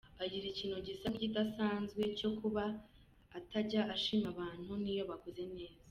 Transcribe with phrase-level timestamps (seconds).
[0.23, 2.63] Agira ikintu gisa nk’ikidasanzwe cyo kuba
[3.37, 5.79] atajya ashima abantu niyo bakoze neza.